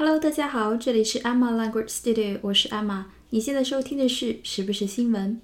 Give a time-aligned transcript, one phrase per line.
[0.00, 3.04] Hello，大家好，这里是 Emma Language Studio，我是 Emma。
[3.28, 5.38] 你现在收听的是时不时新闻。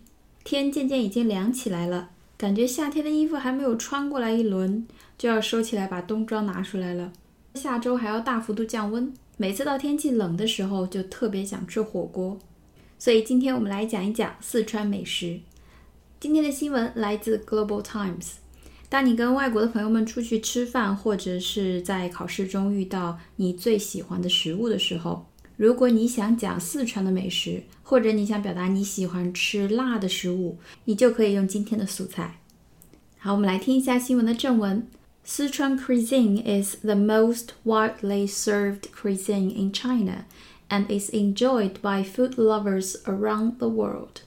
[0.44, 4.86] 天渐渐已经凉起来了，感觉夏天的衣服还没有穿过来一轮，
[5.18, 7.12] 就要收起来把冬装拿出来了。
[7.52, 12.38] 下周还要大幅度降温，每次到天气冷的时候就特别想吃火锅。
[12.98, 15.40] 所以今天我们来讲一讲四川美食。
[16.18, 18.36] 今天的新闻来自 Global Times。
[18.88, 25.26] 当你跟外国的朋友们出去吃饭，或者是在考试中遇到你最喜欢的食物的时候，
[25.56, 32.38] 如果你想讲四川的美食，或者你想表达你喜欢吃辣的食物，你就可以用今天的素材。
[33.18, 34.86] 好，我们来听一下新闻的正文。
[35.26, 40.26] Sichuan cuisine is the most widely served cuisine in China
[40.68, 44.20] and is enjoyed by food lovers around the world.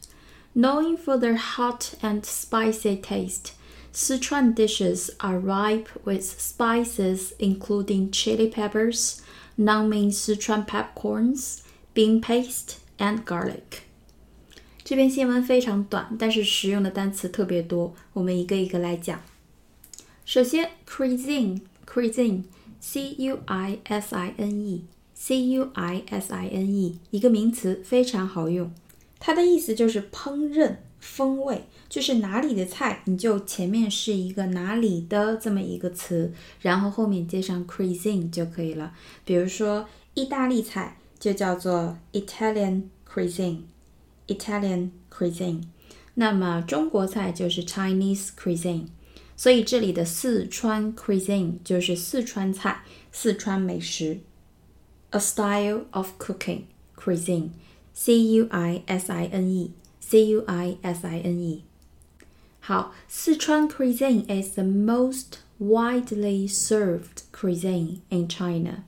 [0.53, 3.53] Known for their hot and spicy taste,
[3.93, 9.21] Sichuan dishes are ripe with spices including chili peppers,
[9.57, 11.62] Nangming Sichuan peppercorns,
[11.95, 13.84] bean paste, and garlic.
[14.83, 19.23] 这篇新闻非常短，但是实用的单词特别多，我们一个一个来讲。
[20.25, 28.73] 首先，cuisine，cuisine，c u i s i n e，c u i s i n e，一个名词，非常好用。
[29.20, 30.78] 它的意思就是烹饪。
[31.00, 38.94] 风味就是哪里的菜，你就前面是一个哪里的这么一个词，然后后面接上 cuisine 就可以了。
[39.25, 45.64] 比如说意大利菜就叫做 Italian cuisine，Italian cuisine。
[46.16, 48.88] 那么中国菜就是 Chinese cuisine。
[49.38, 54.19] 所以这里的四川 cuisine 就是四川菜、四川美食。
[55.11, 56.63] A style of cooking
[56.95, 59.72] cuisine，C U I S I N E。
[60.09, 61.64] C U I S I N E。
[62.61, 68.84] 好，四川 cuisine is the most widely served cuisine in China。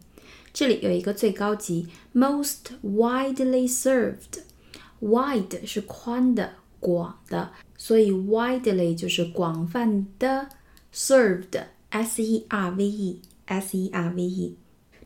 [0.52, 10.48] 这里有一个最高级，most widely served。wide 是宽的、广的，所以 widely 就是广泛的，
[10.94, 14.56] served S E R V E S E R V E。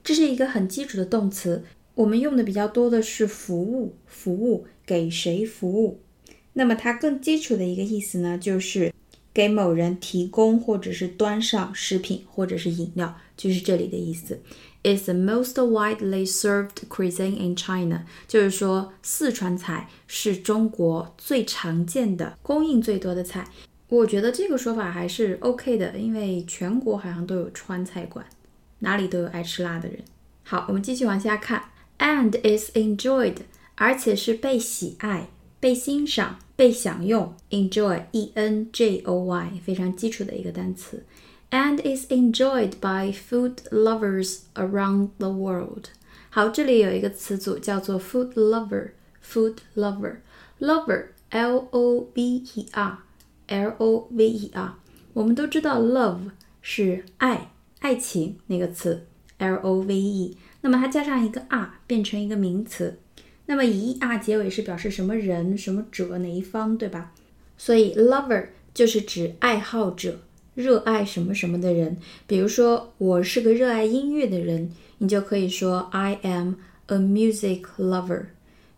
[0.04, 1.64] 这是一个很基础的动词，
[1.96, 5.98] 我们用的比较多的是服务，服务给谁服务？
[6.57, 8.93] 那么它更基础的一个意思呢，就是
[9.33, 14.41] 给某人提供或者是端上食品或者是饮料，就是这里的意思。
[14.83, 23.47] Is the most widely served cuisine in China，就是说四川菜是中国最常见的、供应最多的菜。
[23.89, 28.25] 我觉得这个说法还是 OK 的，因为全国好像都有川菜馆，
[28.79, 29.99] 哪里都有爱吃辣的人。
[30.43, 31.63] 好，我们继续往下看
[31.97, 33.37] ，and is enjoyed，
[33.75, 35.27] 而且是被喜爱。
[35.65, 41.03] 被欣赏、被享用，enjoy，e n j o y，非常基础的一个单词
[41.49, 45.85] ，and is enjoyed by food lovers around the world。
[46.29, 54.75] 好，这里有一个词组叫做 food lover，food lover，lover，l o v e r，l o v e r。
[55.13, 56.29] 我们都知道 love
[56.61, 57.49] 是爱、
[57.79, 59.07] 爱情那个词
[59.39, 62.99] ，l o v e，那么它加上一个 r，变成一个名词。
[63.47, 67.11] 那么以 r 结尾是表示什么人、什么者、哪一方，对吧？
[67.57, 70.19] 所以 lover 就是指爱好者、
[70.55, 71.97] 热爱什么什么的人。
[72.25, 76.55] 比如说，我是个热爱音乐的人，你就可以说 I am
[76.87, 78.25] a music lover。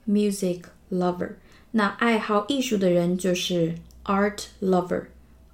[0.08, 1.32] music lover。
[1.72, 5.04] 那爱好艺术的人就是 art lover。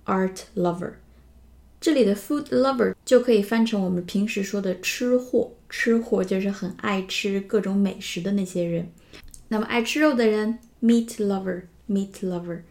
[0.06, 0.94] art lover。
[1.80, 5.52] 这里的 food lover 就可以翻成我们平时说的吃货。
[5.70, 8.90] 吃货就是很爱吃各种美食的那些人。
[9.54, 12.62] 那么爱吃肉的人，meat lover，meat lover，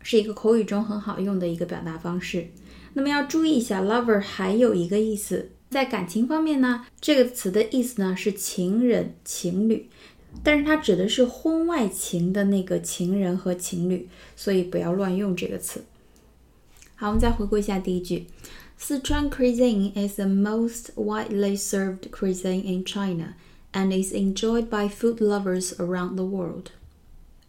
[0.00, 2.46] 是一个口语中很好用的一个表达方式。
[2.92, 9.88] 那么要注意一下，lover 还有一个意思，在感情方面呢，这个词的意思呢是情人、情侣，
[10.44, 15.82] 但是它指的是婚外情的那个情人和情侣，所以不要乱用这个词。
[16.94, 18.28] 好，我们再回顾一下第一句
[18.80, 23.34] ：Sichuan cuisine is the most widely served cuisine in China。
[23.73, 26.67] and is enjoyed by food lovers around the world。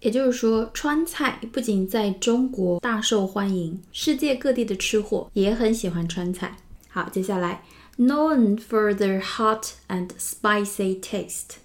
[0.01, 6.57] 也就是说，川菜不仅在中国大受欢迎，世界各地的吃货也很喜欢川菜。
[6.89, 7.65] 好，接下来，
[7.99, 11.57] known for their hot and spicy taste。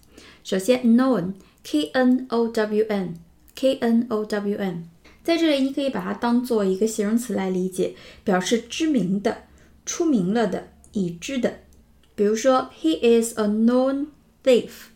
[0.44, 4.89] 首先，known，k n o w n，k n o w n，
[5.24, 9.44] 在这里你可以把它当做一个形容词来理解，表示知名的、
[9.86, 11.60] 出名了的、已知的。
[12.16, 14.07] 比如说，He is a known
[14.46, 14.90] Thief,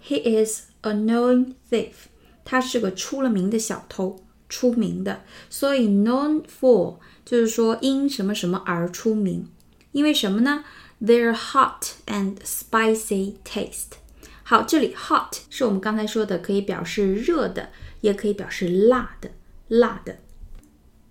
[0.00, 2.06] he is a known thief.
[2.44, 5.24] 他是个出了名的小偷，出名的。
[5.50, 9.48] 所以 known for 就是说因什么什么而出名。
[9.90, 10.64] 因为什么呢
[11.02, 13.98] ？their hot and spicy taste。
[14.44, 17.70] 好，这里 hot 是我们刚才说的，可以表示热的，
[18.02, 19.32] 也可以表示辣的，
[19.66, 20.18] 辣的。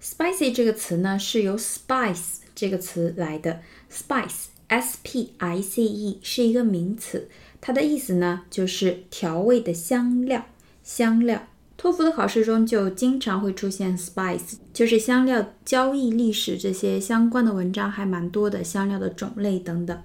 [0.01, 3.61] spicy 这个词呢，是由 spice 这个词来的
[3.91, 7.29] ，spice，s p i c e 是一个名词，
[7.59, 10.45] 它的意思呢就是调味的香料，
[10.83, 11.47] 香料。
[11.75, 20.01] 托福的考试中就经常会出现 spice，就是香料交易历史这些相关的文章还蛮多的，香料的种类等等。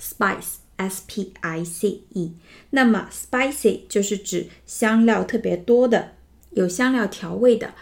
[0.00, 2.34] spice，s p i c e，
[2.70, 6.12] 那么 spicy 就是指香料特别多的，
[6.50, 7.74] 有香料调味的。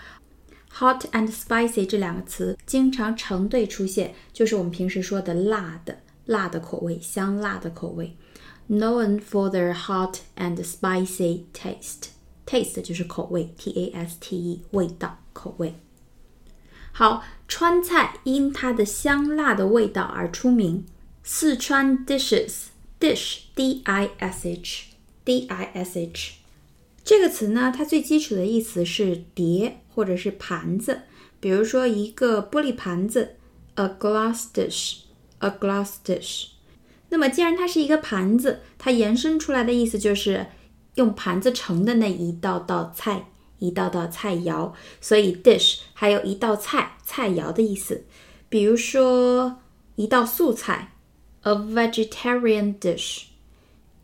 [0.73, 8.17] hot and spicy 这两个词经常成对出现，就是我们平时说的辣的，辣的口味，香辣的口味。
[8.70, 15.76] Known for their hot and spicy taste。taste 就是口味，t a s t e 味道口味。
[16.92, 20.86] 好，川菜因它的香辣的味道而出名。
[21.24, 22.68] 四川 dishes
[23.00, 24.86] dish d i s h
[25.24, 26.34] d i s h
[27.04, 31.02] 这个词呢，它最基础的意思是碟或者是盘子，
[31.40, 33.36] 比如说一个玻璃盘子，
[33.76, 36.48] a glass dish，a glass dish。
[37.11, 40.47] 那么既然它是一个盘子，它延伸出来的意思就是。
[40.97, 43.31] 用盘子盛的那一道道菜，
[43.61, 48.05] 一道道菜肴，所以 dish 还有一道菜菜肴的意思。
[48.49, 49.61] 比如说
[49.95, 50.93] 一道素菜
[51.43, 53.27] ，a vegetarian dish，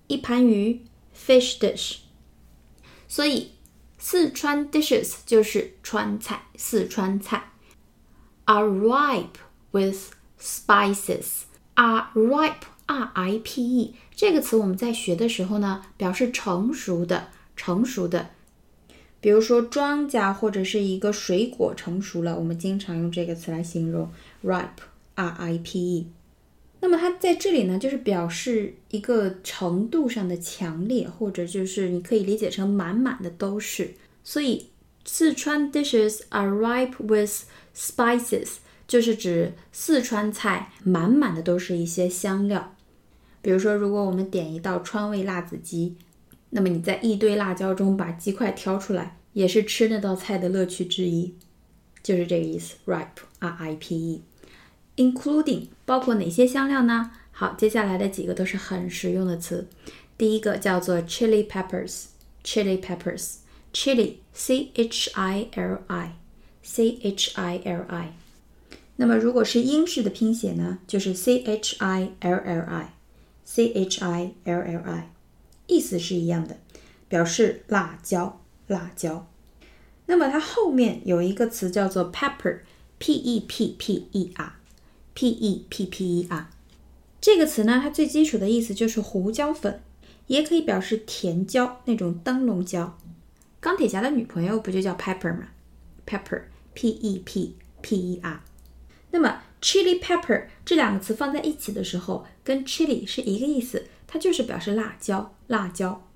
[0.06, 0.80] 一盘鱼
[1.14, 1.96] ，fish dish。
[3.08, 3.50] 所以
[3.98, 7.50] 四川 dishes 就是川菜，四川菜。
[8.44, 9.34] are ripe
[9.72, 12.62] with spices，are ripe。
[12.86, 18.30] R I P E 这个词我们在学的时候呢，表示成熟的、成熟的。
[19.20, 24.08] 比如说庄稼或者是一个水果成熟了，我们经常用这个词来形容
[24.44, 26.06] ripe，R I P E。
[26.80, 33.94] 那么它在这里呢，就是表示一个程度上的强烈，或者就是你可以理解成满满的都是。
[34.22, 34.68] 所以
[35.04, 38.56] 四川 dishes are ripe with spices，
[38.86, 42.75] 就是指四川菜满满的都是一些香料。
[43.46, 45.94] 比如说，如果我们点一道川味辣子鸡，
[46.50, 51.32] 那么你在一堆辣椒中把鸡块挑出来，也是吃那道菜的乐趣之一，
[52.02, 52.74] 就是这个意思。
[52.86, 53.96] Ripe，R I P
[54.96, 57.12] E，including 包括哪些香料呢？
[57.30, 59.68] 好，接下来的几个都是很实用的词。
[60.18, 68.12] 第一个叫做 chili peppers，chili peppers，chili，C H I L I，C H I L I。
[68.96, 72.95] 那么如果是英式的拼写呢，就是 C H I L L I。
[73.46, 75.10] C H I L L I，
[75.68, 76.58] 意思是一样的，
[77.08, 79.26] 表示辣椒，辣椒。
[80.06, 86.50] 那么它后面有一个词叫做 pepper，P E P P E R，P E P P E R。
[87.20, 89.80] 这个词呢，它最基础的意思就是胡椒粉，
[90.26, 92.98] 也可以表示甜椒那种灯笼椒。
[93.60, 95.48] 钢铁侠的女朋友不就叫 Pepper 吗
[96.04, 98.40] ？Pepper，P E P P E R。
[99.12, 105.34] 那么 chili pepper 这两个词放在一起的时候，跟 chili 是一个意思，它就是表示辣椒。
[105.48, 106.08] 辣椒。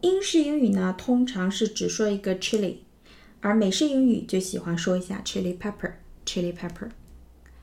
[0.00, 2.76] 英式英语呢，通常是只说一个 chili，
[3.40, 5.92] 而美式英语就喜欢说一下 chili pepper。
[6.24, 6.90] chili pepper。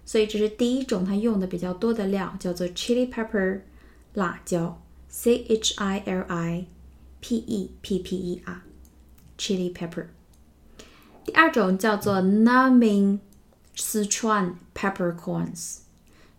[0.05, 3.61] 所以这是第一种它用的比较多的料，叫做 chili pepper，
[4.13, 4.81] 辣椒。
[5.09, 6.67] C H I L I
[7.21, 10.07] P E P P E R，chili pepper。
[11.25, 13.19] 第二种叫做 numbing。
[13.79, 15.77] 四川 peppercorns，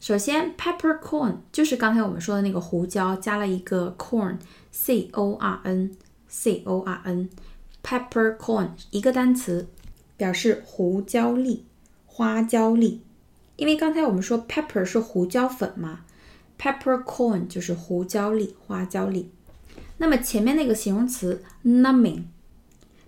[0.00, 9.68] 首先 peppercorn 就是刚才我们说的那个胡椒，加了一个 corn，c o r n，c o r n，peppercorn 一个单词，
[10.16, 11.64] 表示胡椒粒、
[12.06, 13.02] 花椒粒。
[13.54, 16.00] 因为刚才我们说 pepper 是胡椒粉嘛
[16.60, 19.30] ，peppercorn 就是胡椒粒、花椒粒。
[19.98, 22.24] 那么前面那个形容词 numbing，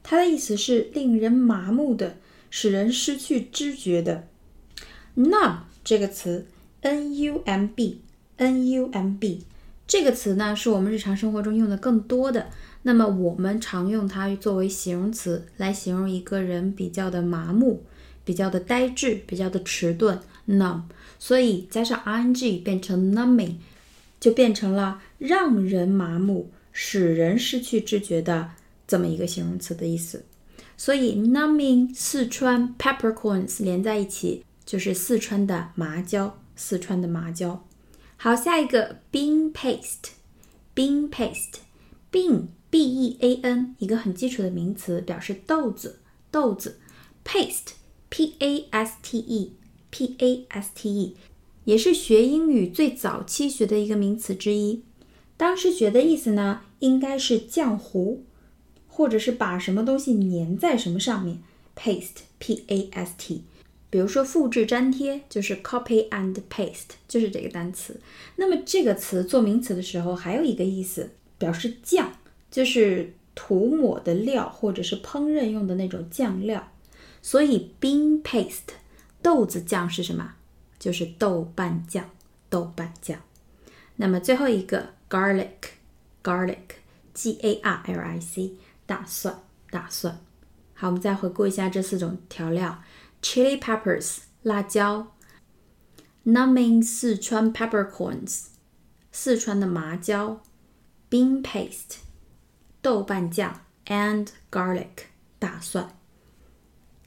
[0.04, 2.18] 它的意思是令人麻木的。
[2.50, 4.26] 使人失去知觉的
[5.16, 6.47] ，numb 这个词
[6.80, 9.47] ，n u m b，n u m b
[9.87, 12.49] 这个词呢，是我们日常生活中用的更多的。
[12.83, 17.85] 那么我们常用它作为形容词来形容一个人比较的麻木、
[18.25, 20.83] 比较的呆滞、比较的迟钝，numb。
[21.19, 23.57] 所以加上 i n g 变成 numbing，
[24.19, 28.52] 就变成了让人麻木、使人失去知觉的
[28.87, 30.25] 这么一个形容词的意思。
[30.80, 37.66] 所以，numbing 四川 peppercorns 连在一起就是四川的麻椒，四川的麻椒。
[38.16, 46.78] 好，下一个 bean paste，bean paste，bean b e a n 一个很基础的名词，表示豆子，豆子。
[47.22, 47.72] paste
[48.08, 49.52] p a s t e
[49.90, 51.14] p a s t e
[51.64, 54.82] 也是学英语最早期学的一个名词之一。
[55.37, 58.25] 当时学的意思呢，应该是浆糊，
[59.00, 61.38] 或者是把什么东西粘在什么上面
[61.75, 63.42] ，paste，p-a-s-t。
[63.88, 67.99] 比如说复制粘贴，就是 copy and paste，就是这个单词。
[68.37, 72.12] 那么这个词做名词的时候，还有一个意思，表示酱，
[72.50, 76.71] 就是涂抹的料或者是烹饪用的那种酱料。
[77.23, 78.75] 所以 bean paste，
[79.23, 80.35] 豆子酱是什么？
[80.78, 82.11] 就是豆瓣酱，
[82.50, 83.19] 豆瓣酱。
[83.97, 88.52] 那么最后一个 garlic，garlic，g a r l i c，
[88.89, 89.36] 大蒜，
[89.69, 90.19] 大蒜。
[90.74, 92.84] 好，我们再回顾一下这四种调料。
[93.22, 95.07] chili peppers 辣椒，
[96.25, 98.48] numbing 四川 peppercorns
[99.12, 100.43] 四川的麻椒，
[101.10, 101.98] bean paste
[102.81, 105.05] 豆瓣酱，and garlic
[105.39, 105.98] 大蒜。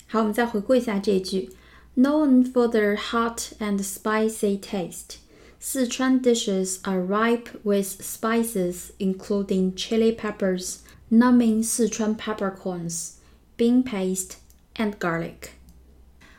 [0.09, 1.51] 好，我们再回顾一下这句：
[1.97, 5.19] Known for their hot and spicy taste,
[5.61, 10.79] Sichuan dishes are ripe with spices including chili peppers,
[11.14, 13.12] numbing 四川 peppercorns,
[13.56, 14.38] bean paste,
[14.76, 15.52] and garlic.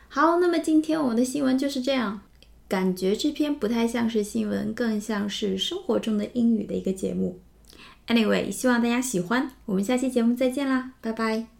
[0.09, 2.21] 好，那么今天我们的新闻就是这样。
[2.67, 7.39] 感觉这篇不太像是新闻，更像是生活中的英语的一个节目。
[8.07, 9.51] Anyway，希望大家喜欢。
[9.65, 11.54] 我们下期节目再见啦，拜拜。